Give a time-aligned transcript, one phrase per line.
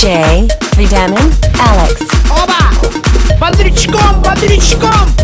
[0.00, 0.48] DJ
[0.78, 1.28] Vitamin
[1.60, 2.00] Alex.
[2.32, 2.72] Oba!
[3.38, 5.19] Patričkom, Patričkom!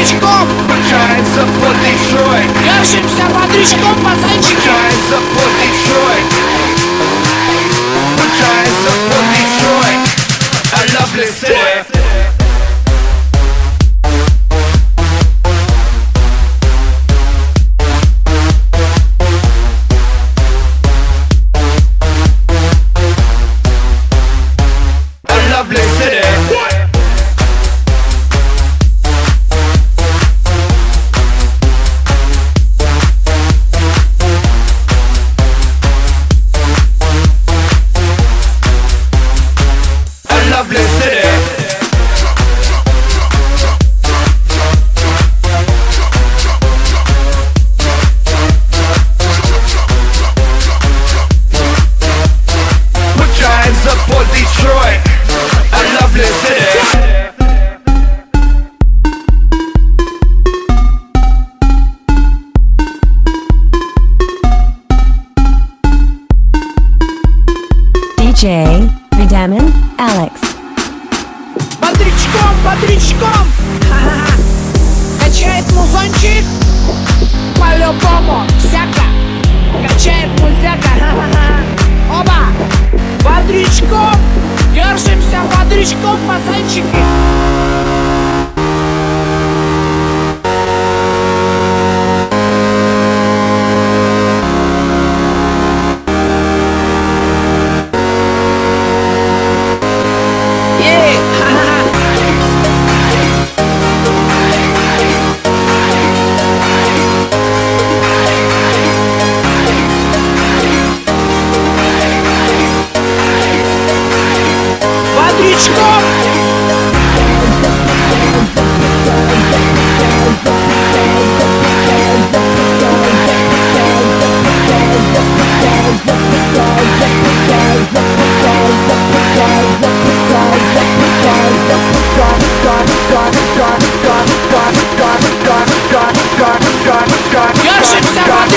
[0.00, 5.39] рычагом Качается под Детройт Ежимся под рычагом, пацанчики Качается под
[69.50, 70.49] Simon, Alex.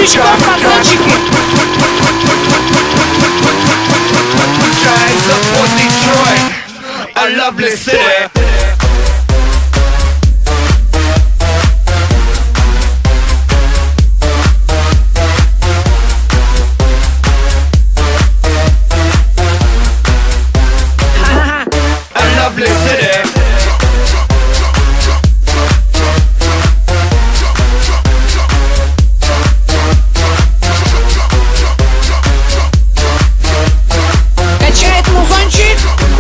[0.04, 0.20] Drives
[5.32, 6.44] up for Detroit.
[7.16, 8.33] A lovely city.
[35.26, 36.13] 算清。